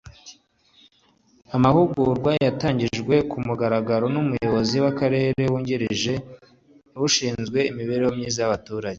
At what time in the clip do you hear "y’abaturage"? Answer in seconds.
8.41-8.89